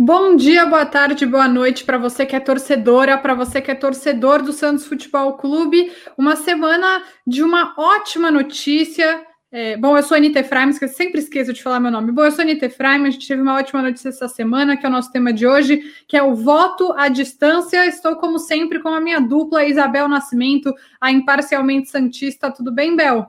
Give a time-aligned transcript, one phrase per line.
[0.00, 3.74] Bom dia, boa tarde, boa noite para você que é torcedora, para você que é
[3.74, 5.92] torcedor do Santos Futebol Clube.
[6.16, 9.27] Uma semana de uma ótima notícia.
[9.50, 12.12] É, bom, eu sou a Anitta Efraim, que eu sempre esqueço de falar meu nome.
[12.12, 14.84] Bom, eu sou a Anitta Efraim, a gente teve uma ótima notícia essa semana, que
[14.84, 17.86] é o nosso tema de hoje, que é o voto à distância.
[17.86, 22.50] Estou, como sempre, com a minha dupla, Isabel Nascimento, a imparcialmente Santista.
[22.50, 23.26] Tudo bem, Bel?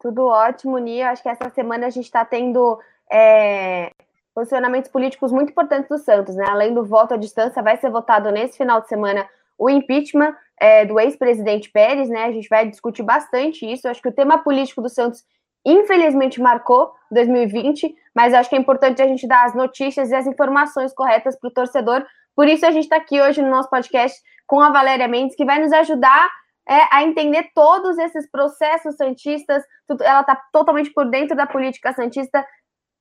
[0.00, 1.10] Tudo ótimo, Nia.
[1.10, 2.76] Acho que essa semana a gente está tendo
[3.08, 3.92] é,
[4.34, 6.46] posicionamentos políticos muito importantes do Santos, né?
[6.48, 9.24] Além do voto à distância, vai ser votado nesse final de semana
[9.56, 12.24] o impeachment é, do ex-presidente Pérez, né?
[12.24, 13.86] A gente vai discutir bastante isso.
[13.86, 15.22] Eu acho que o tema político do Santos,
[15.64, 20.26] infelizmente, marcou 2020, mas acho que é importante a gente dar as notícias e as
[20.26, 22.04] informações corretas para o torcedor.
[22.34, 25.44] Por isso, a gente está aqui hoje no nosso podcast com a Valéria Mendes, que
[25.44, 26.28] vai nos ajudar
[26.68, 29.62] é, a entender todos esses processos santistas.
[30.00, 32.44] Ela está totalmente por dentro da política santista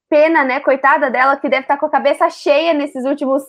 [0.09, 3.43] pena, né, coitada dela, que deve estar com a cabeça cheia nesses últimos,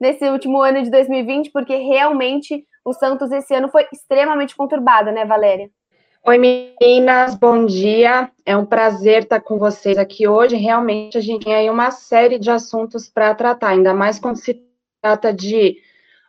[0.00, 5.24] nesse último ano de 2020, porque realmente o Santos esse ano foi extremamente conturbado, né,
[5.24, 5.70] Valéria?
[6.24, 8.30] Oi, meninas, bom dia.
[8.46, 10.54] É um prazer estar com vocês aqui hoje.
[10.56, 14.62] Realmente a gente tem aí uma série de assuntos para tratar, ainda mais quando se
[15.00, 15.76] trata de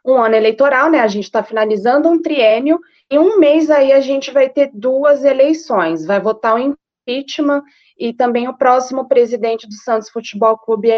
[0.04, 1.00] um ano eleitoral, né?
[1.00, 2.80] A gente está finalizando um triênio.
[3.10, 6.06] Em um mês aí a gente vai ter duas eleições.
[6.06, 7.64] Vai votar o impeachment
[7.98, 10.90] e também o próximo presidente do Santos Futebol Clube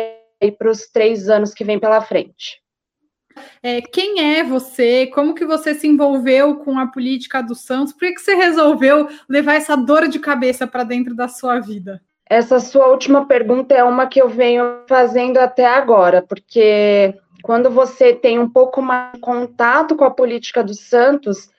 [0.57, 2.64] para os três anos que vem pela frente.
[3.61, 5.08] É, quem é você?
[5.08, 7.94] Como que você se envolveu com a política do Santos?
[7.94, 12.02] Por que, que você resolveu levar essa dor de cabeça para dentro da sua vida?
[12.28, 17.13] Essa sua última pergunta é uma que eu venho fazendo até agora, porque
[17.44, 21.50] quando você tem um pouco mais de contato com a política do Santos,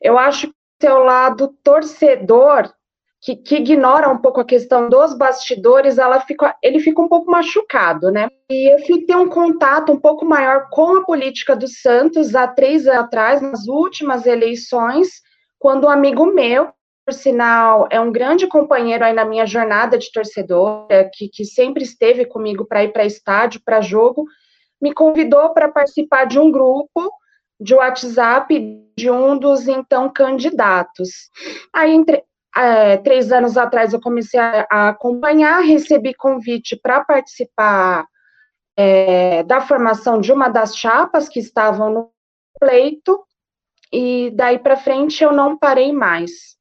[0.00, 2.72] eu acho que o seu lado torcedor
[3.20, 7.30] que, que, ignora um pouco a questão dos bastidores, ela fica, ele fica um pouco
[7.30, 8.28] machucado, né?
[8.50, 12.46] E eu fui ter um contato um pouco maior com a política do Santos há
[12.46, 15.08] três anos atrás, nas últimas eleições,
[15.58, 16.68] quando um amigo meu,
[17.04, 21.84] por sinal, é um grande companheiro aí na minha jornada de torcedora, que, que sempre
[21.84, 24.24] esteve comigo para ir para estádio, para jogo,
[24.80, 27.10] me convidou para participar de um grupo
[27.60, 31.30] de WhatsApp de um dos então candidatos.
[31.72, 32.22] Aí entre,
[32.56, 38.06] é, três anos atrás eu comecei a, a acompanhar, recebi convite para participar
[38.76, 42.10] é, da formação de uma das chapas que estavam no
[42.58, 43.22] pleito,
[43.92, 46.56] e daí para frente eu não parei mais.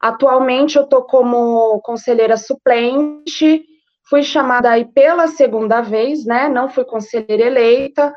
[0.00, 3.64] Atualmente eu estou como conselheira suplente,
[4.08, 6.48] fui chamada aí pela segunda vez, né?
[6.48, 8.12] Não fui conselheira eleita,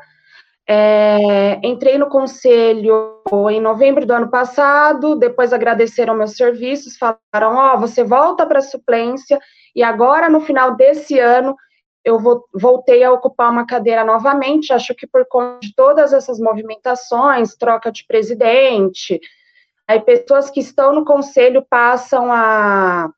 [0.68, 7.74] é, entrei no conselho em novembro do ano passado, depois agradeceram meus serviços, falaram: Ó,
[7.74, 9.38] oh, você volta para a suplência,
[9.74, 11.54] e agora no final desse ano
[12.04, 12.18] eu
[12.54, 14.72] voltei a ocupar uma cadeira novamente.
[14.72, 19.20] Acho que por conta de todas essas movimentações, troca de presidente,
[19.86, 23.10] aí pessoas que estão no conselho passam a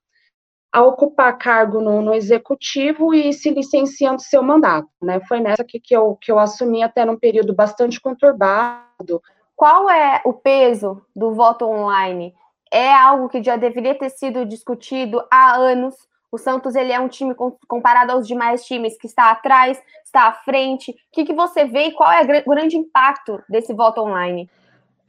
[0.73, 5.21] a ocupar cargo no, no, executivo e se licenciando do seu mandato, né?
[5.27, 9.23] Foi nessa que, que, eu, que eu assumi até num período bastante conturbado.
[9.57, 12.35] Qual é o peso do voto online?
[12.71, 15.95] É algo que já deveria ter sido discutido há anos.
[16.31, 17.35] O Santos ele é um time
[17.67, 20.91] comparado aos demais times que está atrás, está à frente.
[20.91, 24.51] O que, que você vê e qual é o grande impacto desse voto online?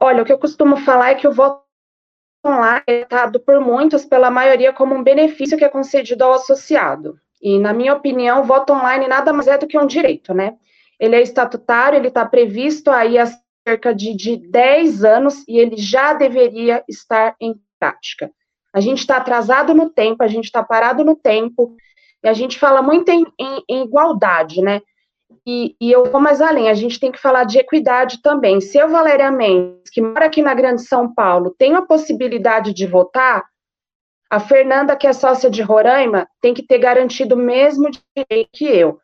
[0.00, 1.62] Olha, o que eu costumo falar é que o voto
[2.44, 7.16] online é dado por muitos, pela maioria, como um benefício que é concedido ao associado.
[7.42, 10.54] E, na minha opinião, voto online nada mais é do que um direito, né?
[10.98, 13.26] Ele é estatutário, ele está previsto aí há
[13.66, 18.30] cerca de, de 10 anos e ele já deveria estar em prática.
[18.72, 21.76] A gente está atrasado no tempo, a gente está parado no tempo,
[22.22, 24.82] e a gente fala muito em, em, em igualdade, né?
[25.46, 28.60] E, e, eu vou mais além, a gente tem que falar de equidade também.
[28.60, 32.86] Se eu, Valéria Mendes, que mora aqui na Grande São Paulo, tenho a possibilidade de
[32.86, 33.44] votar,
[34.30, 38.64] a Fernanda, que é sócia de Roraima, tem que ter garantido o mesmo direito que
[38.64, 39.00] eu.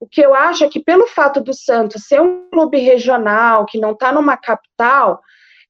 [0.00, 3.78] O que eu acho é que, pelo fato do Santos ser um clube regional, que
[3.78, 5.20] não está numa capital,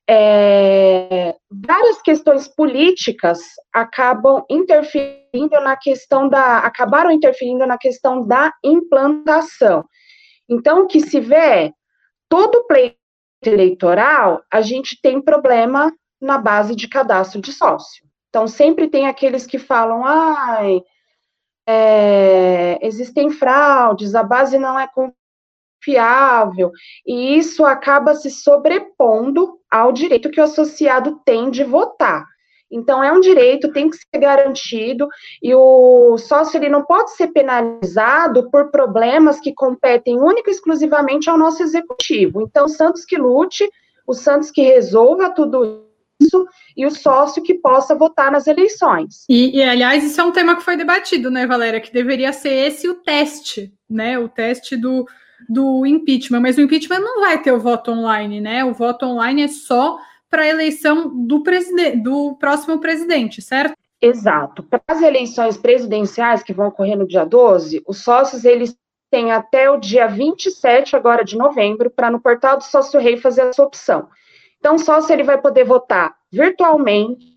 [0.08, 3.40] é, várias questões políticas
[3.72, 9.84] acabam interferindo na questão da, acabaram interferindo na questão da implantação.
[10.48, 11.72] Então, o que se vê,
[12.28, 12.96] todo pleito
[13.44, 18.06] eleitoral, a gente tem problema na base de cadastro de sócio.
[18.28, 20.82] Então, sempre tem aqueles que falam, ai,
[21.68, 24.86] é, existem fraudes, a base não é
[25.86, 26.72] confiável,
[27.06, 32.24] e isso acaba se sobrepondo ao direito que o associado tem de votar.
[32.68, 35.06] Então, é um direito, tem que ser garantido,
[35.40, 41.30] e o sócio ele não pode ser penalizado por problemas que competem única e exclusivamente
[41.30, 42.42] ao nosso executivo.
[42.42, 43.68] Então, Santos que lute,
[44.04, 45.86] o Santos que resolva tudo
[46.20, 46.46] isso
[46.76, 49.24] e o sócio que possa votar nas eleições.
[49.28, 51.80] E, e, aliás, isso é um tema que foi debatido, né, Valéria?
[51.80, 54.18] Que deveria ser esse o teste, né?
[54.18, 55.06] O teste do,
[55.48, 56.40] do impeachment.
[56.40, 58.64] Mas o impeachment não vai ter o voto online, né?
[58.64, 59.98] O voto online é só
[60.30, 61.42] para a eleição do,
[62.02, 63.74] do próximo presidente, certo?
[64.00, 64.62] Exato.
[64.62, 68.76] Para as eleições presidenciais que vão ocorrer no dia 12, os sócios eles
[69.10, 73.42] têm até o dia 27 agora de novembro para no portal do Sócio Rei fazer
[73.42, 74.08] a sua opção.
[74.58, 77.36] Então, sócio ele vai poder votar virtualmente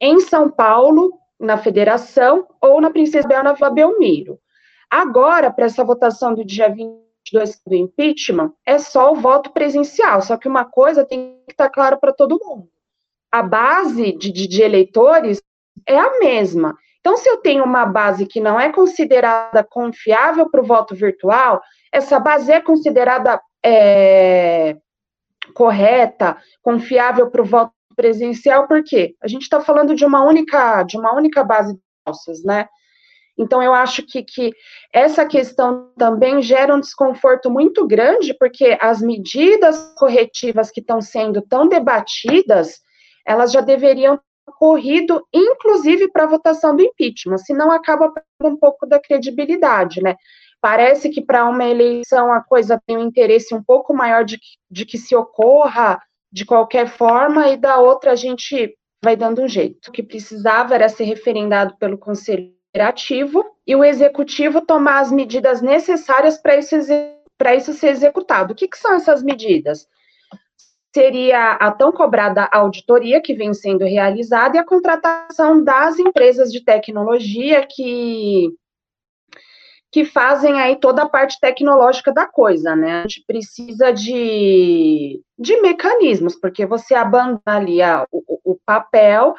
[0.00, 4.38] em São Paulo, na Federação, ou na Princesa Bel na Vila Belmiro.
[4.90, 10.36] Agora, para essa votação do dia 22 do impeachment, é só o voto presencial, só
[10.36, 12.68] que uma coisa tem que estar clara para todo mundo.
[13.30, 15.40] A base de, de, de eleitores
[15.86, 16.76] é a mesma.
[16.98, 21.62] Então, se eu tenho uma base que não é considerada confiável para o voto virtual,
[21.92, 24.76] essa base é considerada é,
[25.54, 29.14] correta, confiável para o voto presencial, por quê?
[29.22, 32.68] A gente está falando de uma única, de uma única base de nossas, né?
[33.38, 34.52] Então, eu acho que, que
[34.92, 41.40] essa questão também gera um desconforto muito grande, porque as medidas corretivas que estão sendo
[41.42, 42.80] tão debatidas,
[43.26, 48.12] elas já deveriam ter ocorrido, inclusive para a votação do impeachment, senão acaba
[48.42, 50.16] um pouco da credibilidade, né?
[50.60, 54.38] Parece que para uma eleição a coisa tem um interesse um pouco maior de,
[54.70, 55.98] de que se ocorra
[56.30, 59.88] de qualquer forma, e da outra a gente vai dando um jeito.
[59.88, 65.60] O que precisava era ser referendado pelo Conselho Legislativo e o Executivo tomar as medidas
[65.60, 68.52] necessárias para isso, isso ser executado.
[68.52, 69.86] O que, que são essas medidas?
[70.94, 76.64] Seria a tão cobrada auditoria que vem sendo realizada e a contratação das empresas de
[76.64, 78.52] tecnologia que
[79.92, 83.00] que fazem aí toda a parte tecnológica da coisa, né?
[83.00, 89.34] A gente precisa de, de mecanismos, porque você abandona ali a, o, o papel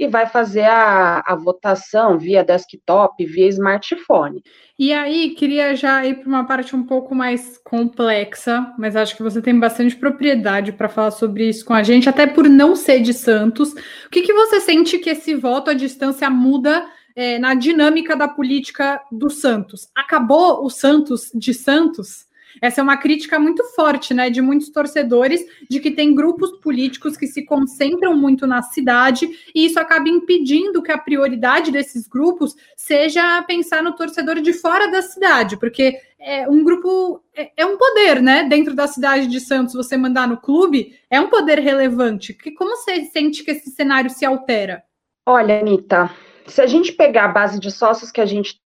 [0.00, 4.42] e vai fazer a, a votação via desktop, via smartphone.
[4.78, 9.22] E aí, queria já ir para uma parte um pouco mais complexa, mas acho que
[9.22, 13.00] você tem bastante propriedade para falar sobre isso com a gente, até por não ser
[13.00, 13.74] de Santos.
[14.06, 16.82] O que, que você sente que esse voto à distância muda
[17.14, 19.90] é, na dinâmica da política do Santos.
[19.94, 22.24] Acabou o Santos de Santos?
[22.60, 27.16] Essa é uma crítica muito forte, né, de muitos torcedores, de que tem grupos políticos
[27.16, 32.54] que se concentram muito na cidade e isso acaba impedindo que a prioridade desses grupos
[32.76, 37.78] seja pensar no torcedor de fora da cidade, porque é um grupo é, é um
[37.78, 39.74] poder, né, dentro da cidade de Santos.
[39.74, 42.34] Você mandar no clube é um poder relevante.
[42.34, 44.82] Que como você sente que esse cenário se altera?
[45.26, 46.10] Olha, Anitta,
[46.46, 48.60] se a gente pegar a base de sócios que a gente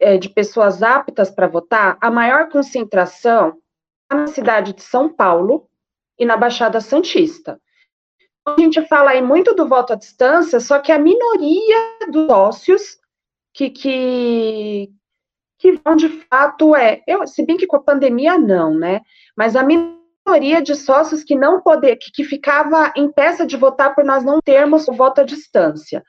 [0.00, 3.58] é, de pessoas aptas para votar, a maior concentração
[4.10, 5.68] é na cidade de São Paulo
[6.18, 7.60] e na Baixada Santista.
[8.46, 12.98] A gente fala aí muito do voto à distância, só que a minoria dos sócios
[13.52, 14.90] que, que,
[15.58, 19.02] que vão de fato é, eu, se bem que com a pandemia não, né?
[19.36, 23.94] Mas a minoria de sócios que não poder, que, que ficava em peça de votar
[23.94, 26.02] por nós não termos o voto à distância.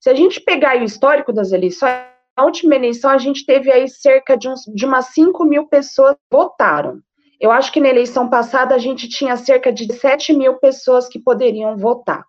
[0.00, 4.36] Se a gente pegar o histórico das eleições, última eleição a gente teve aí cerca
[4.36, 7.00] de, uns, de umas 5 mil pessoas que votaram.
[7.40, 11.18] Eu acho que na eleição passada a gente tinha cerca de 7 mil pessoas que
[11.18, 12.24] poderiam votar.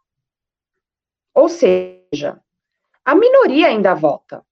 [1.33, 2.39] Ou seja,
[3.05, 4.43] a minoria ainda vota.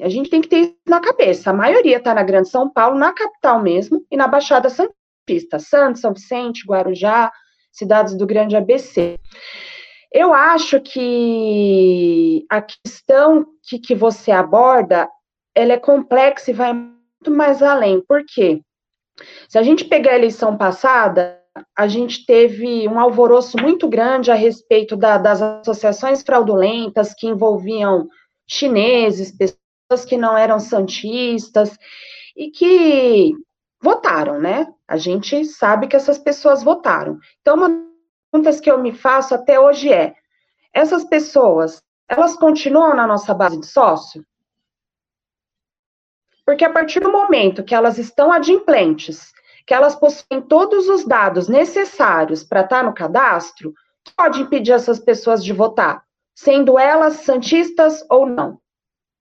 [0.00, 1.50] A gente tem que ter isso na cabeça.
[1.50, 5.58] A maioria está na Grande São Paulo, na capital mesmo, e na Baixada Santista.
[5.58, 7.30] Santos, São Vicente, Guarujá,
[7.70, 9.18] cidades do Grande ABC.
[10.12, 15.08] Eu acho que a questão que, que você aborda,
[15.54, 18.00] ela é complexa e vai muito mais além.
[18.00, 18.60] Por quê?
[19.48, 21.40] Se a gente pegar a eleição passada,
[21.76, 28.08] a gente teve um alvoroço muito grande a respeito da, das associações fraudulentas que envolviam
[28.46, 31.76] chineses, pessoas que não eram santistas
[32.36, 33.32] e que
[33.82, 34.66] votaram, né?
[34.86, 37.18] A gente sabe que essas pessoas votaram.
[37.40, 37.91] Então, uma
[38.32, 40.14] perguntas que eu me faço até hoje é:
[40.72, 44.24] essas pessoas, elas continuam na nossa base de sócio?
[46.44, 49.32] Porque a partir do momento que elas estão adimplentes,
[49.66, 53.72] que elas possuem todos os dados necessários para estar no cadastro,
[54.16, 56.02] pode impedir essas pessoas de votar,
[56.34, 58.58] sendo elas santistas ou não.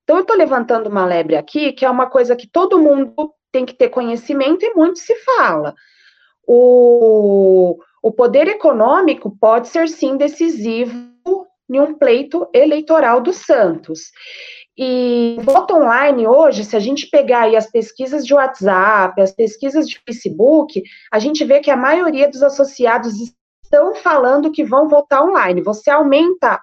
[0.03, 3.65] Então, eu estou levantando uma lebre aqui, que é uma coisa que todo mundo tem
[3.65, 5.75] que ter conhecimento e muito se fala.
[6.48, 11.12] O, o poder econômico pode ser, sim, decisivo
[11.70, 14.12] em um pleito eleitoral do Santos.
[14.77, 19.88] E voto online hoje, se a gente pegar aí as pesquisas de WhatsApp, as pesquisas
[19.88, 20.81] de Facebook,
[21.12, 23.13] a gente vê que a maioria dos associados
[23.63, 25.62] estão falando que vão votar online.
[25.62, 26.60] Você aumenta a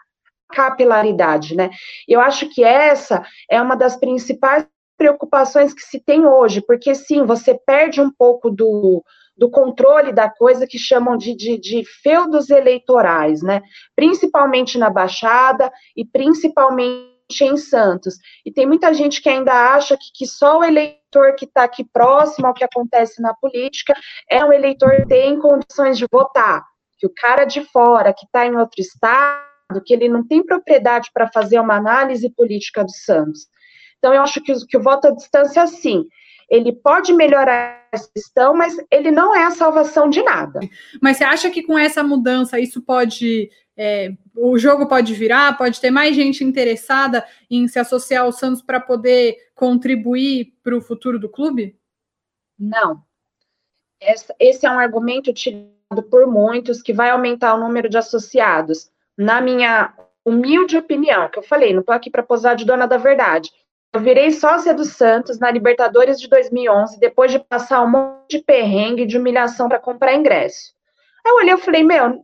[0.55, 1.71] capilaridade, né?
[2.07, 4.67] Eu acho que essa é uma das principais
[4.99, 9.03] preocupações que se tem hoje, porque sim, você perde um pouco do,
[9.39, 13.63] do controle da coisa que chamam de, de, de feudos eleitorais, né?
[13.95, 18.17] Principalmente na Baixada e principalmente em Santos.
[18.45, 21.85] E tem muita gente que ainda acha que, que só o eleitor que está aqui
[21.85, 23.95] próximo ao que acontece na política
[24.29, 26.65] é um eleitor que tem condições de votar.
[26.99, 29.47] Que o cara de fora, que está em outro estado,
[29.85, 33.47] que ele não tem propriedade para fazer uma análise política do Santos.
[33.99, 36.05] Então, eu acho que, que o voto à distância, sim,
[36.49, 40.61] ele pode melhorar essa questão, mas ele não é a salvação de nada.
[41.01, 43.51] Mas você acha que com essa mudança isso pode.
[43.77, 48.61] É, o jogo pode virar, pode ter mais gente interessada em se associar ao Santos
[48.61, 51.79] para poder contribuir para o futuro do clube?
[52.59, 53.03] Não.
[54.41, 58.91] esse é um argumento utilizado por muitos que vai aumentar o número de associados.
[59.17, 62.97] Na minha humilde opinião, que eu falei, não estou aqui para posar de dona da
[62.97, 63.51] verdade.
[63.95, 68.45] Eu virei sócia do Santos na Libertadores de 2011, depois de passar um monte de
[68.45, 70.75] perrengue de humilhação para comprar ingresso.
[71.25, 72.23] Aí eu olhei e falei, meu,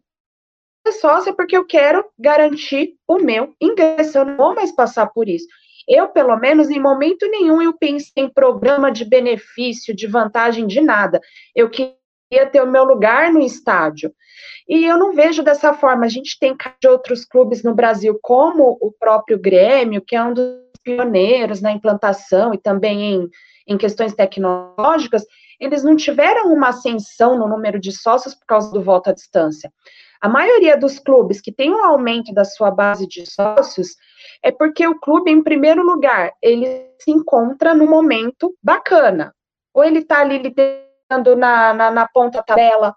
[0.87, 5.27] é sócia porque eu quero garantir o meu ingresso, eu não vou mais passar por
[5.27, 5.47] isso.
[5.89, 10.81] Eu, pelo menos, em momento nenhum, eu pensei em programa de benefício, de vantagem, de
[10.81, 11.21] nada.
[11.55, 14.15] Eu queria ter o meu lugar no estádio.
[14.67, 16.07] E eu não vejo dessa forma.
[16.07, 16.57] A gente tem
[16.87, 22.53] outros clubes no Brasil, como o próprio Grêmio, que é um dos pioneiros na implantação
[22.55, 23.29] e também em,
[23.67, 25.25] em questões tecnológicas,
[25.59, 29.73] eles não tiveram uma ascensão no número de sócios por causa do voto à distância.
[30.21, 33.89] A maioria dos clubes que tem um aumento da sua base de sócios
[34.43, 36.67] é porque o clube, em primeiro lugar, ele
[36.99, 39.35] se encontra no momento bacana.
[39.73, 42.95] Ou ele está ali liderando na, na, na ponta tabela,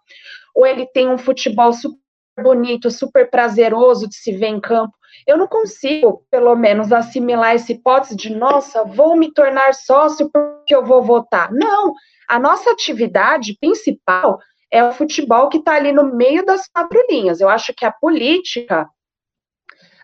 [0.55, 1.99] ou ele tem um futebol super
[2.39, 4.96] bonito, super prazeroso de se ver em campo.
[5.25, 10.75] Eu não consigo, pelo menos, assimilar essa hipótese de, nossa, vou me tornar sócio porque
[10.75, 11.51] eu vou votar.
[11.51, 11.93] Não,
[12.27, 14.39] a nossa atividade principal
[14.71, 17.39] é o futebol que está ali no meio das quatro linhas.
[17.39, 18.89] Eu acho que a política,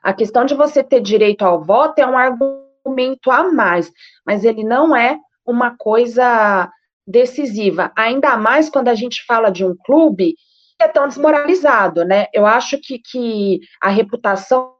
[0.01, 3.91] a questão de você ter direito ao voto é um argumento a mais,
[4.25, 6.69] mas ele não é uma coisa
[7.05, 10.35] decisiva, ainda mais quando a gente fala de um clube
[10.77, 12.27] que é tão desmoralizado, né?
[12.33, 14.72] Eu acho que, que a reputação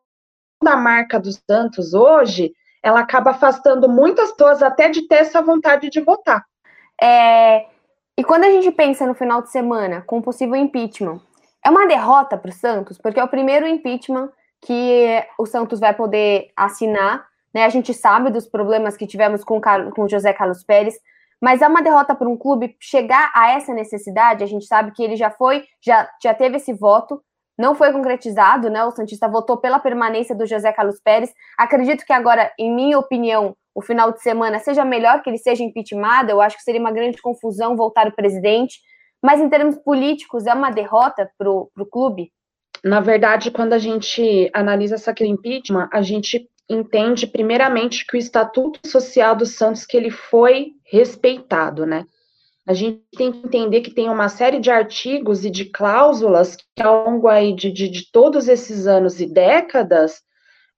[0.63, 5.89] da marca dos Santos hoje, ela acaba afastando muitas pessoas até de ter essa vontade
[5.89, 6.43] de votar.
[7.01, 7.65] É,
[8.17, 11.20] e quando a gente pensa no final de semana com possível impeachment,
[11.65, 14.29] é uma derrota para o Santos, porque é o primeiro impeachment
[14.62, 17.25] que o Santos vai poder assinar.
[17.53, 17.65] Né?
[17.65, 19.60] A gente sabe dos problemas que tivemos com,
[19.96, 20.96] com José Carlos Pérez,
[21.41, 24.43] mas é uma derrota para um clube chegar a essa necessidade.
[24.43, 27.22] A gente sabe que ele já foi, já, já teve esse voto,
[27.57, 28.83] não foi concretizado, né?
[28.83, 31.31] O Santista votou pela permanência do José Carlos Pérez.
[31.57, 35.63] Acredito que agora, em minha opinião, o final de semana seja melhor que ele seja
[35.63, 36.31] impeachmentado.
[36.31, 38.79] Eu acho que seria uma grande confusão voltar o presidente.
[39.22, 42.31] Mas em termos políticos, é uma derrota para o clube?
[42.83, 48.19] Na verdade, quando a gente analisa essa questão impeachment, a gente entende primeiramente que o
[48.19, 52.05] Estatuto Social do Santos que ele foi respeitado, né?
[52.65, 56.82] A gente tem que entender que tem uma série de artigos e de cláusulas que
[56.82, 60.22] ao longo aí de, de, de todos esses anos e décadas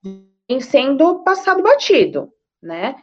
[0.03, 2.29] vem sendo passado batido,
[2.61, 2.95] né?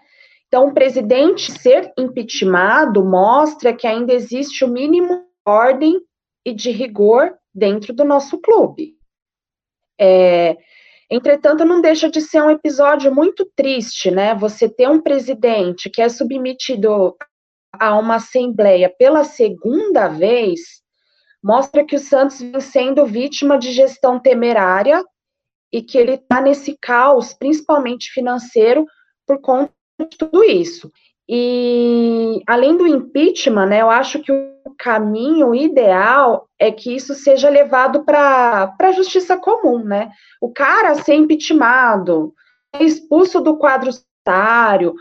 [0.48, 6.00] Então, o presidente ser impeachmentado mostra que ainda existe o mínimo de ordem
[6.44, 8.94] e de rigor dentro do nosso clube.
[9.98, 10.58] É,
[11.10, 14.34] entretanto, não deixa de ser um episódio muito triste, né?
[14.34, 17.16] Você ter um presidente que é submetido
[17.72, 20.82] a uma assembleia pela segunda vez
[21.42, 25.04] mostra que o Santos vem sendo vítima de gestão temerária
[25.72, 28.86] e que ele está nesse caos, principalmente financeiro,
[29.26, 30.92] por conta de tudo isso.
[31.28, 37.48] E além do impeachment, né, eu acho que o caminho ideal é que isso seja
[37.48, 40.10] levado para a justiça comum, né?
[40.40, 42.34] O cara ser impeachmentado,
[42.78, 44.94] expulso do quadro sanitário,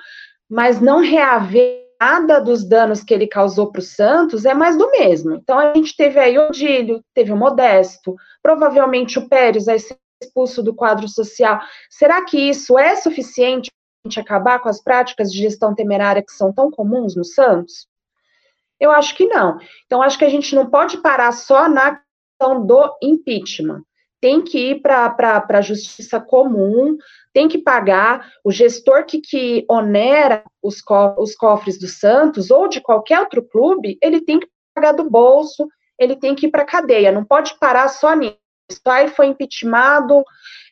[0.49, 4.89] mas não reaver nada dos danos que ele causou para o Santos é mais do
[4.89, 5.35] mesmo.
[5.35, 9.95] Então a gente teve aí o Dílio, teve o Modesto, provavelmente o Pérez vai ser
[10.19, 11.61] expulso do quadro social.
[11.91, 13.69] Será que isso é suficiente
[14.17, 17.87] acabar com as práticas de gestão temerária que são tão comuns no Santos?
[18.79, 19.59] Eu acho que não.
[19.85, 23.83] Então, acho que a gente não pode parar só na questão do impeachment.
[24.19, 26.97] Tem que ir para a justiça comum,
[27.33, 32.67] tem que pagar o gestor que, que onera os, co os cofres do Santos ou
[32.67, 36.63] de qualquer outro clube, ele tem que pagar do bolso, ele tem que ir para
[36.63, 38.37] a cadeia, não pode parar só nisso.
[38.87, 40.23] Aí foi impeachmentado,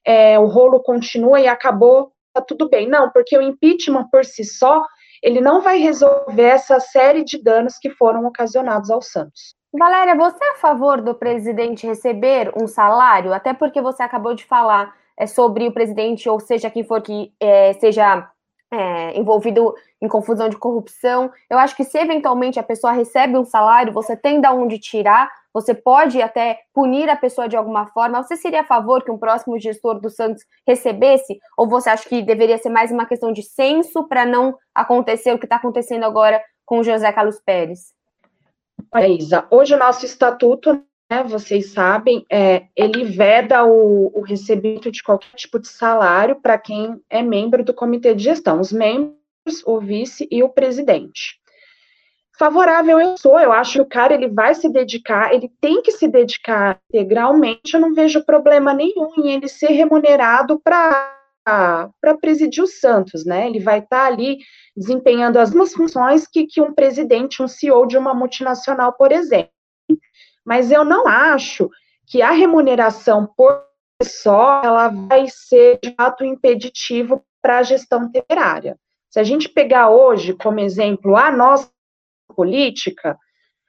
[0.05, 2.87] é, o rolo continua e acabou, tá tudo bem.
[2.87, 4.85] Não, porque o impeachment por si só,
[5.21, 9.53] ele não vai resolver essa série de danos que foram ocasionados ao Santos.
[9.71, 13.33] Valéria, você é a favor do presidente receber um salário?
[13.33, 17.33] Até porque você acabou de falar é, sobre o presidente, ou seja, quem for que
[17.39, 18.29] é, seja
[18.71, 21.31] é, envolvido em confusão de corrupção.
[21.49, 25.29] Eu acho que se eventualmente a pessoa recebe um salário, você tem da onde tirar,
[25.53, 28.21] você pode até punir a pessoa de alguma forma.
[28.23, 31.39] Você seria a favor que um próximo gestor do Santos recebesse?
[31.57, 35.39] Ou você acha que deveria ser mais uma questão de senso para não acontecer o
[35.39, 37.93] que está acontecendo agora com o José Carlos Pérez?
[38.95, 40.81] Isa, hoje o nosso estatuto
[41.25, 47.01] vocês sabem, é, ele veda o, o recebimento de qualquer tipo de salário para quem
[47.09, 49.17] é membro do comitê de gestão, os membros,
[49.65, 51.39] o vice e o presidente.
[52.37, 55.91] Favorável eu sou, eu acho que o cara ele vai se dedicar, ele tem que
[55.91, 62.63] se dedicar integralmente, eu não vejo problema nenhum em ele ser remunerado para para presidir
[62.63, 63.47] o Santos, né?
[63.47, 64.37] Ele vai estar tá ali
[64.77, 69.49] desempenhando as mesmas funções que, que um presidente, um CEO de uma multinacional, por exemplo
[70.45, 71.69] mas eu não acho
[72.07, 73.63] que a remuneração por
[74.01, 78.77] só ela vai ser de fato impeditivo para a gestão temerária.
[79.09, 81.71] Se a gente pegar hoje como exemplo a nossa
[82.35, 83.17] política,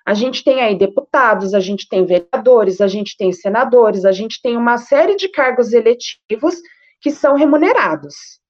[0.06, 4.40] a gente tem aí deputados, a gente tem vereadores, a gente tem senadores, a gente
[4.42, 6.56] tem uma série de cargos eletivos
[7.00, 8.40] que são remunerados.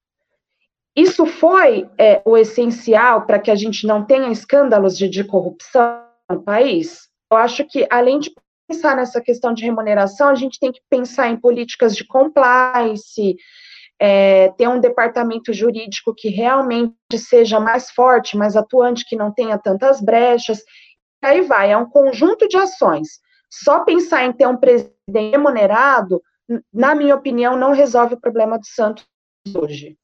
[0.96, 6.04] Isso foi é, o essencial para que a gente não tenha escândalos de, de corrupção
[6.28, 7.09] no país?
[7.30, 8.32] Eu acho que, além de
[8.68, 13.36] pensar nessa questão de remuneração, a gente tem que pensar em políticas de compliance,
[14.00, 19.58] é, ter um departamento jurídico que realmente seja mais forte, mais atuante, que não tenha
[19.58, 20.62] tantas brechas.
[21.22, 23.20] Aí vai, é um conjunto de ações.
[23.50, 26.22] Só pensar em ter um presidente remunerado,
[26.72, 29.06] na minha opinião, não resolve o problema do Santos
[29.54, 29.96] hoje.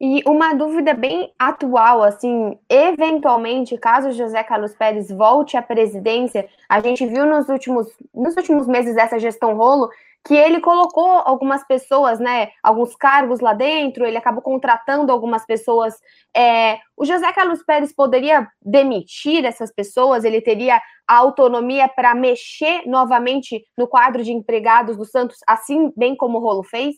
[0.00, 6.80] E uma dúvida bem atual, assim, eventualmente, caso José Carlos Pérez volte à presidência, a
[6.80, 9.88] gente viu nos últimos, nos últimos meses dessa gestão rolo
[10.26, 15.94] que ele colocou algumas pessoas, né, alguns cargos lá dentro, ele acabou contratando algumas pessoas.
[16.34, 20.24] É, o José Carlos Pérez poderia demitir essas pessoas?
[20.24, 26.16] Ele teria a autonomia para mexer novamente no quadro de empregados do Santos, assim bem
[26.16, 26.96] como o Rolo fez?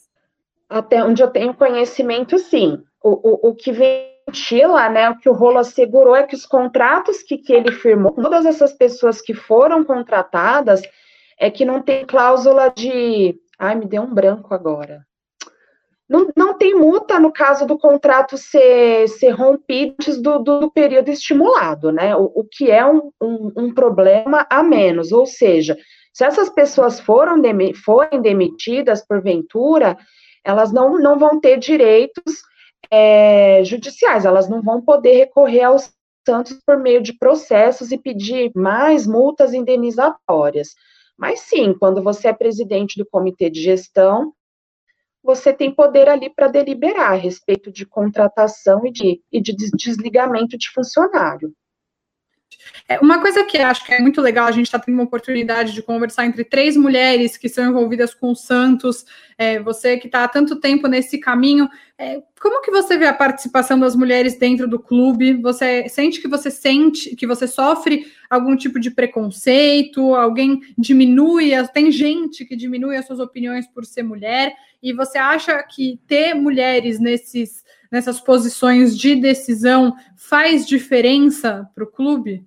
[0.69, 5.33] Até onde eu tenho conhecimento, sim o, o, o que ventila, né, o que o
[5.33, 9.85] Rolo assegurou é que os contratos que, que ele firmou, todas essas pessoas que foram
[9.85, 10.83] contratadas,
[11.39, 13.39] é que não tem cláusula de.
[13.59, 15.07] Ai, me deu um branco agora.
[16.09, 21.11] Não, não tem multa no caso do contrato ser, ser rompido antes do, do período
[21.11, 22.17] estimulado, né?
[22.17, 25.13] O, o que é um, um, um, problema a menos.
[25.13, 25.77] Ou seja,
[26.13, 27.37] se essas pessoas foram
[27.75, 29.97] forem demitidas porventura,
[30.47, 32.43] elas não, não vão ter direitos
[32.89, 35.91] é, judiciais, elas não vão poder recorrer aos
[36.25, 40.75] Santos por meio de processos e pedir mais multas indenizatórias.
[41.17, 44.33] Mas sim, quando você é presidente do comitê de gestão,
[45.23, 50.57] você tem poder ali para deliberar a respeito de contratação e de, e de desligamento
[50.57, 51.53] de funcionário.
[52.89, 55.73] É, uma coisa que acho que é muito legal, a gente está tendo uma oportunidade
[55.73, 59.05] de conversar entre três mulheres que são envolvidas com o Santos,
[59.39, 63.13] é, você que está há tanto tempo nesse caminho, é, como que você vê a
[63.13, 65.35] participação das mulheres dentro do clube?
[65.43, 70.15] Você sente que você sente que você sofre algum tipo de preconceito?
[70.15, 71.51] Alguém diminui?
[71.73, 74.55] Tem gente que diminui as suas opiniões por ser mulher?
[74.83, 81.87] E você acha que ter mulheres nesses nessas posições de decisão faz diferença para o
[81.87, 82.45] clube?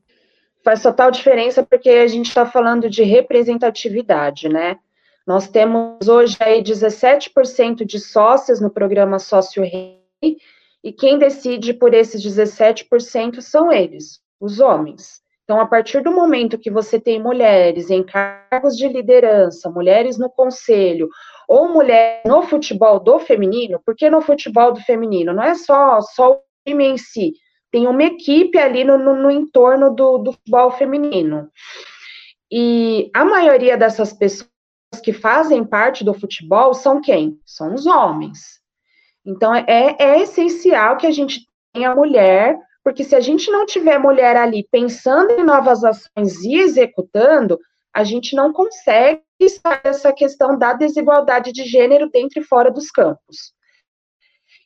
[0.64, 4.78] Faz total diferença porque a gente está falando de representatividade, né?
[5.26, 10.00] Nós temos hoje aí 17% de sócias no programa Sócio Rei,
[10.84, 15.22] e quem decide por esses 17% são eles, os homens.
[15.44, 20.30] Então, a partir do momento que você tem mulheres em cargos de liderança, mulheres no
[20.30, 21.10] conselho,
[21.48, 26.34] ou mulher no futebol do feminino, porque no futebol do feminino não é só, só
[26.34, 27.34] o time em si,
[27.72, 31.50] tem uma equipe ali no, no, no entorno do, do futebol feminino.
[32.52, 34.50] E a maioria dessas pessoas
[35.04, 37.40] que fazem parte do futebol são quem?
[37.46, 38.60] São os homens.
[39.26, 44.00] Então, é, é essencial que a gente tenha mulher, porque se a gente não tiver
[44.00, 47.60] mulher ali pensando em novas ações e executando,
[47.94, 49.22] a gente não consegue
[49.84, 53.54] dessa questão da desigualdade de gênero dentro e fora dos campos.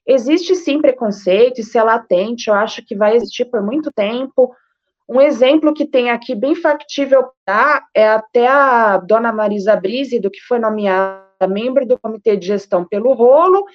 [0.05, 4.53] Existe sim preconceito, isso é latente, eu acho que vai existir por muito tempo.
[5.07, 10.31] Um exemplo que tem aqui bem factível dar é até a dona Marisa Brise, do
[10.31, 13.65] que foi nomeada membro do comitê de gestão pelo rolo,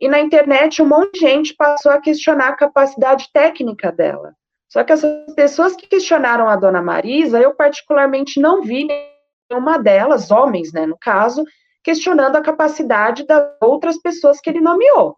[0.00, 4.34] e na internet um monte de gente passou a questionar a capacidade técnica dela.
[4.68, 8.88] Só que essas pessoas que questionaram a dona Marisa, eu particularmente não vi
[9.50, 11.44] nenhuma delas, homens, né, no caso,
[11.84, 15.16] questionando a capacidade das outras pessoas que ele nomeou.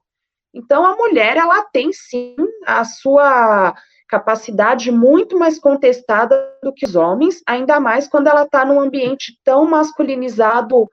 [0.55, 3.75] Então, a mulher, ela tem sim a sua
[4.09, 9.37] capacidade muito mais contestada do que os homens, ainda mais quando ela está num ambiente
[9.43, 10.89] tão masculinizado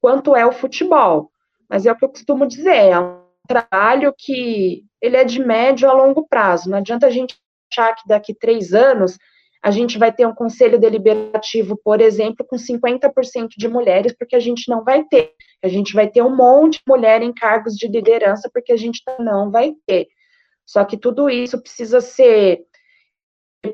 [0.00, 1.30] quanto é o futebol.
[1.70, 5.88] Mas é o que eu costumo dizer, é um trabalho que ele é de médio
[5.88, 6.68] a longo prazo.
[6.68, 7.36] Não adianta a gente
[7.70, 9.16] achar que daqui três anos
[9.64, 14.40] a gente vai ter um conselho deliberativo, por exemplo, com 50% de mulheres, porque a
[14.40, 15.32] gente não vai ter.
[15.62, 19.00] A gente vai ter um monte de mulher em cargos de liderança, porque a gente
[19.18, 20.06] não vai ter.
[20.66, 22.60] Só que tudo isso precisa ser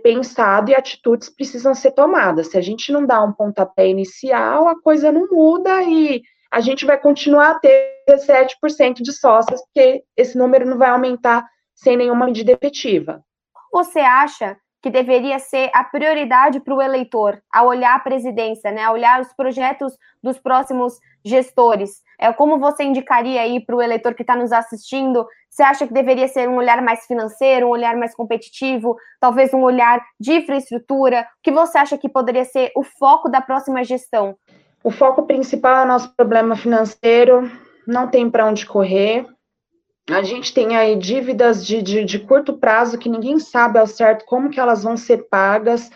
[0.04, 2.52] pensado e atitudes precisam ser tomadas.
[2.52, 6.22] Se a gente não dá um pontapé inicial, a coisa não muda e
[6.52, 11.44] a gente vai continuar a ter 17% de sócios, porque esse número não vai aumentar
[11.74, 13.24] sem nenhuma medida efetiva.
[13.72, 18.84] Você acha que deveria ser a prioridade para o eleitor, a olhar a presidência, né,
[18.84, 22.02] a olhar os projetos dos próximos gestores.
[22.18, 25.26] É como você indicaria aí para o eleitor que está nos assistindo?
[25.48, 29.62] Você acha que deveria ser um olhar mais financeiro, um olhar mais competitivo, talvez um
[29.62, 31.22] olhar de infraestrutura?
[31.22, 34.36] O que você acha que poderia ser o foco da próxima gestão?
[34.82, 37.50] O foco principal é o nosso problema financeiro,
[37.86, 39.26] não tem para onde correr.
[40.12, 44.24] A gente tem aí dívidas de, de, de, curto prazo que ninguém sabe ao certo
[44.24, 45.90] como que elas vão ser pagas.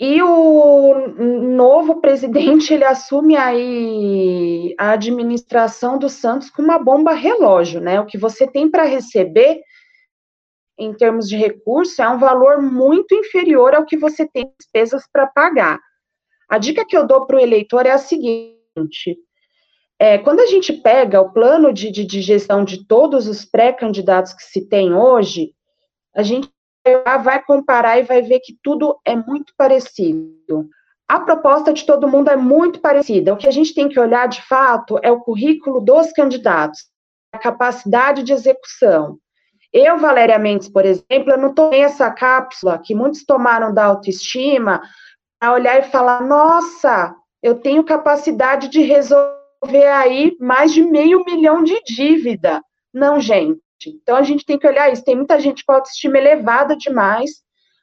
[0.00, 1.08] E o
[1.56, 8.00] novo presidente, ele assume aí a administração do Santos com uma bomba relógio, né?
[8.00, 9.60] O que você tem para receber
[10.78, 15.26] em termos de recurso é um valor muito inferior ao que você tem despesas para
[15.26, 15.80] pagar.
[16.48, 19.18] A dica que eu dou para o eleitor é a seguinte:
[19.98, 24.32] é, quando a gente pega o plano de, de, de gestão de todos os pré-candidatos
[24.32, 25.52] que se tem hoje,
[26.14, 26.48] a gente
[27.22, 30.68] vai comparar e vai ver que tudo é muito parecido.
[31.08, 33.32] A proposta de todo mundo é muito parecida.
[33.32, 36.86] O que a gente tem que olhar de fato é o currículo dos candidatos,
[37.32, 39.18] a capacidade de execução.
[39.72, 44.80] Eu, Valéria Mendes, por exemplo, eu não tomei essa cápsula que muitos tomaram da autoestima,
[45.40, 51.24] a olhar e falar: nossa, eu tenho capacidade de resolver ver aí mais de meio
[51.24, 52.62] milhão de dívida.
[52.92, 53.60] Não, gente.
[53.86, 55.04] Então a gente tem que olhar isso.
[55.04, 57.42] Tem muita gente com autoestima elevada demais,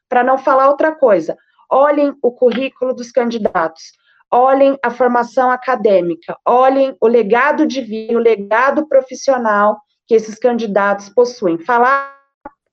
[0.10, 1.38] para não falar outra coisa.
[1.70, 3.84] Olhem o currículo dos candidatos,
[4.32, 11.10] olhem a formação acadêmica, olhem o legado de vida, o legado profissional que esses candidatos
[11.10, 11.58] possuem.
[11.58, 12.16] Falar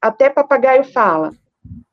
[0.00, 1.30] até papagaio fala.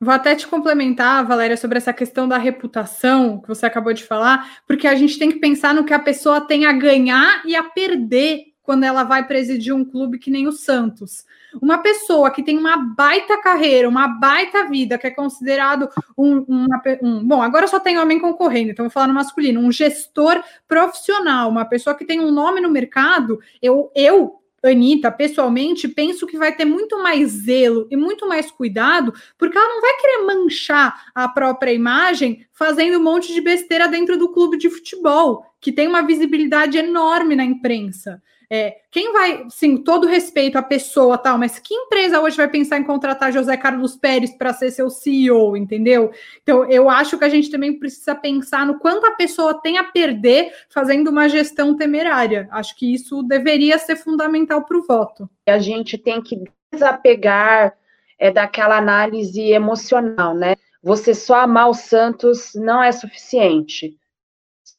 [0.00, 4.58] Vou até te complementar, Valéria, sobre essa questão da reputação que você acabou de falar,
[4.66, 7.62] porque a gente tem que pensar no que a pessoa tem a ganhar e a
[7.62, 11.24] perder quando ela vai presidir um clube que nem o Santos.
[11.60, 17.24] Uma pessoa que tem uma baita carreira, uma baita vida, que é considerado um, um.
[17.24, 21.64] Bom, agora só tem homem concorrendo, então vou falar no masculino, um gestor profissional, uma
[21.64, 23.40] pessoa que tem um nome no mercado.
[23.60, 29.12] Eu, eu Anitta, pessoalmente, penso que vai ter muito mais zelo e muito mais cuidado,
[29.38, 34.18] porque ela não vai querer manchar a própria imagem fazendo um monte de besteira dentro
[34.18, 38.22] do clube de futebol, que tem uma visibilidade enorme na imprensa.
[38.52, 42.78] É, quem vai, sim, todo respeito à pessoa tal, mas que empresa hoje vai pensar
[42.78, 46.10] em contratar José Carlos Pérez para ser seu CEO, entendeu?
[46.42, 49.84] Então, eu acho que a gente também precisa pensar no quanto a pessoa tem a
[49.84, 52.48] perder fazendo uma gestão temerária.
[52.50, 55.30] Acho que isso deveria ser fundamental para o voto.
[55.46, 57.76] A gente tem que desapegar
[58.18, 60.56] é, daquela análise emocional, né?
[60.82, 63.99] Você só amar o Santos não é suficiente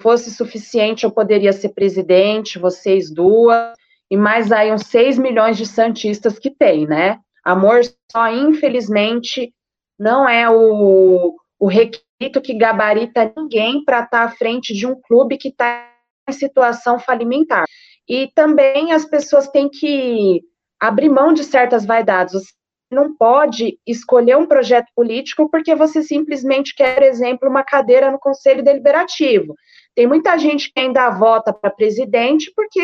[0.01, 3.73] fosse suficiente, eu poderia ser presidente, vocês duas,
[4.09, 7.19] e mais aí uns 6 milhões de santistas que tem, né?
[7.43, 9.53] Amor só, infelizmente,
[9.97, 14.99] não é o, o requisito que gabarita ninguém para estar tá à frente de um
[14.99, 15.89] clube que está
[16.29, 17.65] em situação falimentar.
[18.07, 20.41] E também as pessoas têm que
[20.79, 22.33] abrir mão de certas vaidades.
[22.33, 22.51] Você
[22.91, 28.19] não pode escolher um projeto político porque você simplesmente quer, por exemplo, uma cadeira no
[28.19, 29.55] Conselho Deliberativo.
[29.95, 32.81] Tem muita gente que ainda vota para presidente porque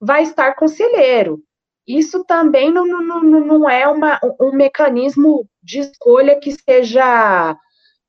[0.00, 1.42] vai estar conselheiro.
[1.86, 7.56] isso também não, não, não é uma, um mecanismo de escolha que seja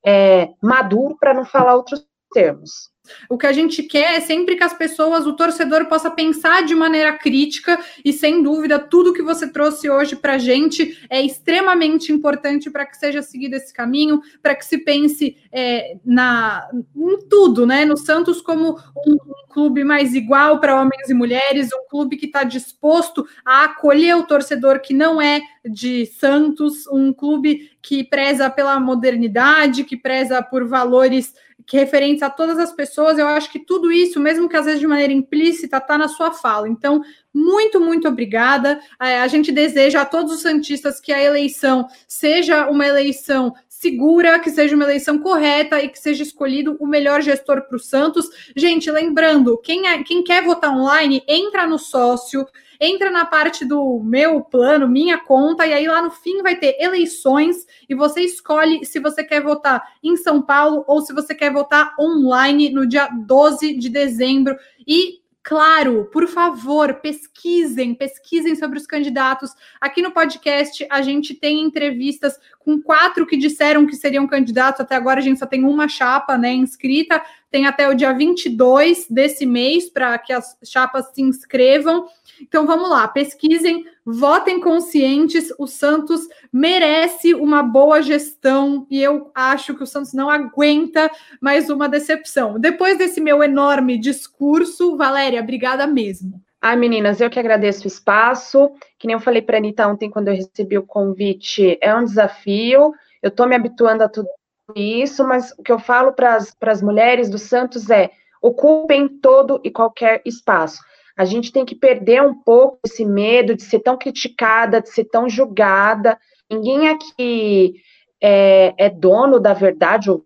[0.06, 2.90] é, maduro, para não falar outros termos.
[3.30, 6.76] O que a gente quer é sempre que as pessoas, o torcedor, possa pensar de
[6.76, 12.12] maneira crítica e, sem dúvida, tudo que você trouxe hoje para a gente é extremamente
[12.12, 17.66] importante para que seja seguido esse caminho, para que se pense é, na, em tudo,
[17.66, 17.86] né?
[17.86, 22.26] No Santos como um, um clube mais igual para homens e mulheres, um clube que
[22.26, 28.50] está disposto a acolher o torcedor que não é de Santos, um clube que preza
[28.50, 31.34] pela modernidade, que preza por valores
[31.78, 34.88] referentes a todas as pessoas, eu acho que tudo isso, mesmo que às vezes de
[34.88, 36.68] maneira implícita, está na sua fala.
[36.68, 37.02] Então,
[37.34, 38.80] muito, muito obrigada.
[39.02, 44.40] É, a gente deseja a todos os Santistas que a eleição seja uma eleição segura,
[44.40, 48.30] que seja uma eleição correta e que seja escolhido o melhor gestor para o Santos.
[48.56, 52.46] Gente, lembrando, quem, é, quem quer votar online, entra no sócio
[52.80, 56.78] entra na parte do meu plano, minha conta, e aí lá no fim vai ter
[56.80, 61.52] eleições e você escolhe se você quer votar em São Paulo ou se você quer
[61.52, 64.56] votar online no dia 12 de dezembro.
[64.88, 69.52] E Claro, por favor, pesquisem, pesquisem sobre os candidatos.
[69.80, 74.82] Aqui no podcast a gente tem entrevistas com quatro que disseram que seriam candidatos.
[74.82, 77.20] Até agora a gente só tem uma chapa, né, inscrita.
[77.52, 82.06] Tem até o dia 22 desse mês para que as chapas se inscrevam.
[82.42, 85.52] Então vamos lá, pesquisem, votem conscientes.
[85.58, 86.22] O Santos
[86.54, 91.10] merece uma boa gestão e eu acho que o Santos não aguenta
[91.42, 92.60] mais uma decepção.
[92.60, 96.42] Depois desse meu enorme discurso, Valéria, obrigada mesmo.
[96.62, 98.70] Ai, meninas, eu que agradeço o espaço.
[98.98, 102.04] Que nem eu falei para a Anitta ontem, quando eu recebi o convite, é um
[102.04, 102.94] desafio.
[103.22, 104.28] Eu estou me habituando a tudo
[104.76, 109.72] isso, mas o que eu falo para as mulheres do Santos é: ocupem todo e
[109.72, 110.82] qualquer espaço.
[111.18, 115.04] A gente tem que perder um pouco esse medo de ser tão criticada, de ser
[115.06, 116.18] tão julgada.
[116.50, 117.76] Ninguém aqui
[118.22, 120.26] é, é dono da verdade ou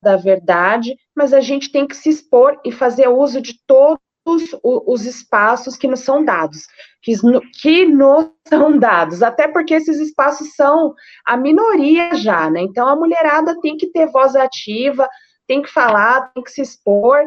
[0.00, 3.54] da verdade, mas a gente tem que se expor e fazer uso de
[4.28, 6.66] todos os espaços que nos são dados,
[7.02, 7.14] que,
[7.62, 12.60] que nos são dados, até porque esses espaços são a minoria já, né?
[12.60, 15.08] Então a mulherada tem que ter voz ativa,
[15.46, 17.26] tem que falar, tem que se expor,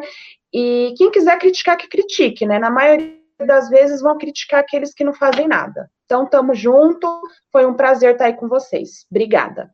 [0.53, 2.59] e quem quiser criticar, que critique, né?
[2.59, 5.89] Na maioria das vezes vão criticar aqueles que não fazem nada.
[6.05, 7.07] Então, tamo junto.
[7.51, 9.07] Foi um prazer estar aí com vocês.
[9.09, 9.71] Obrigada.